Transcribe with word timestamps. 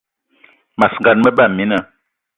Mas 0.79 0.93
gan, 1.03 1.17
me 1.23 1.31
ba 1.37 1.45
mina. 1.57 1.77